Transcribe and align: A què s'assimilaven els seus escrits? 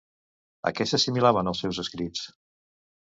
A 0.69 0.69
què 0.79 0.87
s'assimilaven 0.91 1.51
els 1.51 1.61
seus 1.65 1.81
escrits? 1.83 2.25